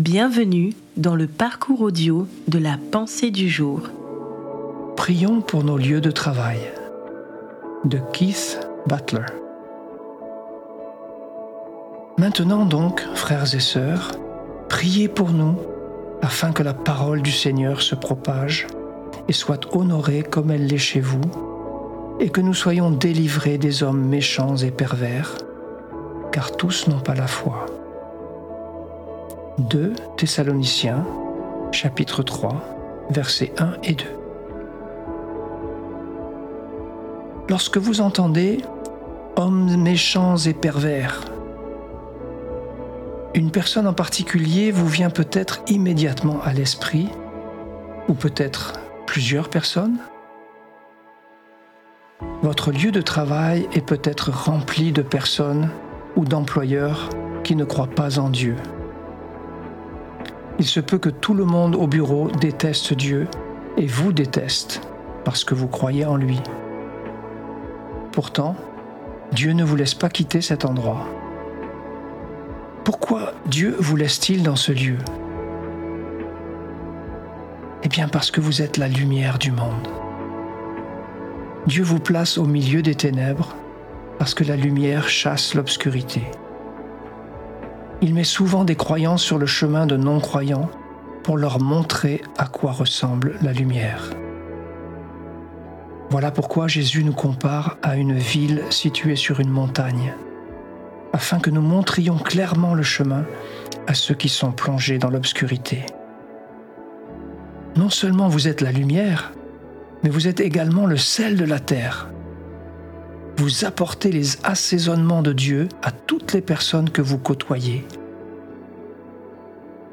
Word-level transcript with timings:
Bienvenue 0.00 0.72
dans 0.96 1.14
le 1.14 1.26
parcours 1.26 1.82
audio 1.82 2.26
de 2.48 2.58
la 2.58 2.78
pensée 2.90 3.30
du 3.30 3.50
jour. 3.50 3.82
Prions 4.96 5.42
pour 5.42 5.62
nos 5.62 5.76
lieux 5.76 6.00
de 6.00 6.10
travail 6.10 6.56
de 7.84 7.98
Keith 8.14 8.66
Butler. 8.86 9.26
Maintenant 12.16 12.64
donc, 12.64 13.06
frères 13.14 13.54
et 13.54 13.60
sœurs, 13.60 14.12
priez 14.70 15.06
pour 15.06 15.32
nous 15.32 15.56
afin 16.22 16.52
que 16.52 16.62
la 16.62 16.72
parole 16.72 17.20
du 17.20 17.32
Seigneur 17.32 17.82
se 17.82 17.94
propage 17.94 18.68
et 19.28 19.34
soit 19.34 19.68
honorée 19.76 20.22
comme 20.22 20.50
elle 20.50 20.66
l'est 20.66 20.78
chez 20.78 21.00
vous, 21.00 21.20
et 22.20 22.30
que 22.30 22.40
nous 22.40 22.54
soyons 22.54 22.90
délivrés 22.90 23.58
des 23.58 23.82
hommes 23.82 24.08
méchants 24.08 24.56
et 24.56 24.70
pervers, 24.70 25.36
car 26.32 26.56
tous 26.56 26.88
n'ont 26.88 27.00
pas 27.00 27.14
la 27.14 27.26
foi. 27.26 27.66
2 29.68 29.92
Thessaloniciens, 30.16 31.06
chapitre 31.70 32.22
3, 32.22 33.08
versets 33.10 33.52
1 33.58 33.72
et 33.82 33.94
2. 33.94 34.04
Lorsque 37.48 37.76
vous 37.76 38.00
entendez 38.00 38.62
hommes 39.36 39.76
méchants 39.76 40.36
et 40.36 40.54
pervers, 40.54 41.24
une 43.34 43.50
personne 43.50 43.86
en 43.86 43.92
particulier 43.92 44.70
vous 44.70 44.88
vient 44.88 45.10
peut-être 45.10 45.62
immédiatement 45.68 46.40
à 46.42 46.52
l'esprit, 46.52 47.08
ou 48.08 48.14
peut-être 48.14 48.74
plusieurs 49.06 49.50
personnes. 49.50 49.98
Votre 52.42 52.72
lieu 52.72 52.92
de 52.92 53.02
travail 53.02 53.68
est 53.74 53.84
peut-être 53.84 54.30
rempli 54.30 54.92
de 54.92 55.02
personnes 55.02 55.68
ou 56.16 56.24
d'employeurs 56.24 57.10
qui 57.44 57.56
ne 57.56 57.64
croient 57.64 57.86
pas 57.86 58.18
en 58.18 58.30
Dieu 58.30 58.56
il 60.60 60.66
se 60.66 60.78
peut 60.78 60.98
que 60.98 61.08
tout 61.08 61.32
le 61.32 61.46
monde 61.46 61.74
au 61.74 61.86
bureau 61.86 62.30
déteste 62.38 62.92
Dieu 62.92 63.26
et 63.78 63.86
vous 63.86 64.12
déteste 64.12 64.82
parce 65.24 65.42
que 65.42 65.54
vous 65.54 65.68
croyez 65.68 66.04
en 66.04 66.16
lui. 66.16 66.38
Pourtant, 68.12 68.54
Dieu 69.32 69.52
ne 69.54 69.64
vous 69.64 69.74
laisse 69.74 69.94
pas 69.94 70.10
quitter 70.10 70.42
cet 70.42 70.66
endroit. 70.66 71.06
Pourquoi 72.84 73.32
Dieu 73.46 73.74
vous 73.78 73.96
laisse-t-il 73.96 74.42
dans 74.42 74.56
ce 74.56 74.72
lieu? 74.72 74.98
Eh 77.82 77.88
bien 77.88 78.08
parce 78.08 78.30
que 78.30 78.42
vous 78.42 78.60
êtes 78.60 78.76
la 78.76 78.88
lumière 78.88 79.38
du 79.38 79.52
monde. 79.52 79.88
Dieu 81.66 81.82
vous 81.82 82.00
place 82.00 82.36
au 82.36 82.44
milieu 82.44 82.82
des 82.82 82.94
ténèbres 82.94 83.56
parce 84.18 84.34
que 84.34 84.44
la 84.44 84.56
lumière 84.56 85.08
chasse 85.08 85.54
l'obscurité. 85.54 86.20
Il 88.02 88.14
met 88.14 88.24
souvent 88.24 88.64
des 88.64 88.76
croyants 88.76 89.18
sur 89.18 89.36
le 89.36 89.44
chemin 89.44 89.86
de 89.86 89.96
non-croyants 89.96 90.70
pour 91.22 91.36
leur 91.36 91.60
montrer 91.60 92.22
à 92.38 92.46
quoi 92.46 92.72
ressemble 92.72 93.34
la 93.42 93.52
lumière. 93.52 94.10
Voilà 96.08 96.30
pourquoi 96.30 96.66
Jésus 96.66 97.04
nous 97.04 97.12
compare 97.12 97.76
à 97.82 97.96
une 97.96 98.14
ville 98.16 98.62
située 98.70 99.16
sur 99.16 99.38
une 99.38 99.50
montagne, 99.50 100.14
afin 101.12 101.40
que 101.40 101.50
nous 101.50 101.60
montrions 101.60 102.16
clairement 102.16 102.74
le 102.74 102.82
chemin 102.82 103.24
à 103.86 103.92
ceux 103.92 104.14
qui 104.14 104.30
sont 104.30 104.52
plongés 104.52 104.98
dans 104.98 105.10
l'obscurité. 105.10 105.84
Non 107.76 107.90
seulement 107.90 108.28
vous 108.28 108.48
êtes 108.48 108.62
la 108.62 108.72
lumière, 108.72 109.32
mais 110.02 110.10
vous 110.10 110.26
êtes 110.26 110.40
également 110.40 110.86
le 110.86 110.96
sel 110.96 111.36
de 111.36 111.44
la 111.44 111.60
terre. 111.60 112.08
Vous 113.36 113.66
apportez 113.66 114.10
les 114.10 114.42
assaisonnements 114.42 115.22
de 115.22 115.34
Dieu 115.34 115.68
à 115.82 115.92
les 116.32 116.40
personnes 116.40 116.90
que 116.90 117.02
vous 117.02 117.18
côtoyez. 117.18 117.86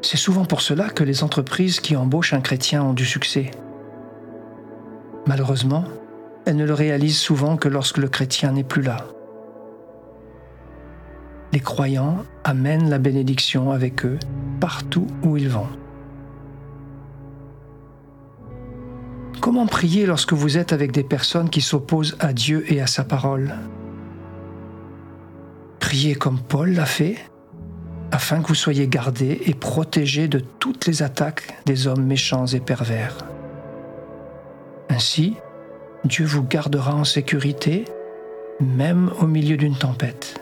C'est 0.02 0.18
souvent 0.18 0.46
pour 0.46 0.62
cela 0.62 0.90
que 0.90 1.04
les 1.04 1.24
entreprises 1.24 1.80
qui 1.80 1.96
embauchent 1.96 2.34
un 2.34 2.42
chrétien 2.42 2.84
ont 2.84 2.94
du 2.94 3.06
succès. 3.06 3.52
Malheureusement, 5.26 5.84
elles 6.46 6.56
ne 6.56 6.66
le 6.66 6.74
réalisent 6.74 7.18
souvent 7.18 7.58
que 7.58 7.68
lorsque 7.68 7.98
le 7.98 8.08
chrétien 8.08 8.54
n'est 8.54 8.64
plus 8.64 8.82
là. 8.82 9.06
Les 11.52 11.60
croyants 11.60 12.24
amènent 12.44 12.90
la 12.90 13.00
bénédiction 13.00 13.72
avec 13.72 14.06
eux 14.06 14.20
partout 14.60 15.08
où 15.24 15.38
ils 15.38 15.50
vont. 15.50 15.68
Comment 19.42 19.66
prier 19.66 20.06
lorsque 20.06 20.34
vous 20.34 20.58
êtes 20.58 20.74
avec 20.74 20.92
des 20.92 21.04
personnes 21.04 21.50
qui 21.50 21.62
s'opposent 21.62 22.16
à 22.20 22.34
Dieu 22.34 22.72
et 22.72 22.82
à 22.82 22.88
sa 22.88 23.04
parole? 23.04 23.56
Comme 26.20 26.40
Paul 26.40 26.74
l'a 26.74 26.86
fait 26.86 27.16
afin 28.12 28.42
que 28.42 28.48
vous 28.48 28.56
soyez 28.56 28.88
gardés 28.88 29.42
et 29.46 29.54
protégés 29.56 30.28
de 30.28 30.40
toutes 30.40 30.86
les 30.86 31.02
attaques 31.02 31.56
des 31.66 31.88
hommes 31.88 32.06
méchants 32.06 32.46
et 32.46 32.60
pervers. 32.60 33.18
Ainsi, 34.90 35.38
Dieu 36.06 36.26
vous 36.26 36.44
gardera 36.44 36.94
en 36.94 37.04
sécurité, 37.04 37.86
même 38.60 39.12
au 39.20 39.26
milieu 39.26 39.58
d'une 39.58 39.76
tempête. 39.76 40.37